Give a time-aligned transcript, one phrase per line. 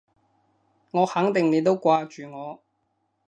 [0.89, 2.63] 我肯定你都掛住我